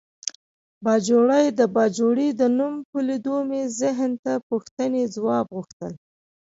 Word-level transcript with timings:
باجوړی 0.83 1.45
د 1.59 1.61
باجوړي 1.75 2.29
د 2.39 2.41
نوم 2.57 2.75
په 2.89 2.99
لیدو 3.07 3.37
مې 3.49 3.61
ذهن 3.79 4.11
ته 4.23 4.33
پوښتنې 4.49 5.03
ځواب 5.15 5.45
غوښتل. 5.55 5.93